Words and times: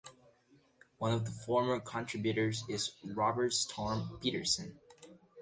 One 0.97 1.13
of 1.13 1.25
the 1.25 1.31
former 1.31 1.79
contributors 1.79 2.63
is 2.67 2.93
Robert 3.05 3.53
Storm 3.53 4.17
Petersen. 4.19 4.79